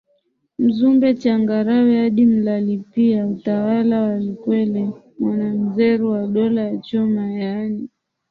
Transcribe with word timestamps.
Mzumbe 0.59 1.07
Changarawe 1.21 1.93
hadi 2.01 2.25
MlaliPia 2.25 3.27
utawala 3.27 4.01
wa 4.01 4.19
Lukwele 4.19 4.89
Mwanamzeru 5.19 6.11
wa 6.11 6.27
Dola 6.27 6.61
ya 6.61 6.77
Choma 6.77 7.31
yaani 7.33 7.89